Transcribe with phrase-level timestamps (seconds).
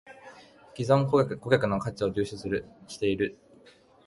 [0.07, 0.13] ①
[0.77, 3.37] 既存顧客の価値を重視している